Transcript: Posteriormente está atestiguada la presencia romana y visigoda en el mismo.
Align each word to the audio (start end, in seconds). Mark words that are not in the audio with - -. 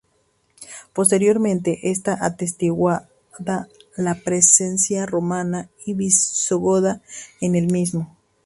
Posteriormente 0.93 1.91
está 1.91 2.25
atestiguada 2.25 3.07
la 3.95 4.15
presencia 4.15 5.05
romana 5.05 5.69
y 5.85 5.93
visigoda 5.93 7.03
en 7.39 7.53
el 7.55 7.67
mismo. 7.71 8.11